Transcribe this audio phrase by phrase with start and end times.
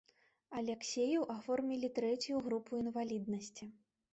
[0.61, 3.65] Аляксею аформілі трэцюю групу інваліднасці.